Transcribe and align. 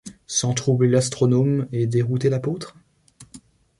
Sans 0.25 0.55
troubler 0.55 0.89
l’astronome 0.89 1.67
et 1.71 1.85
dérouter 1.85 2.31
l’apôtre? 2.31 2.75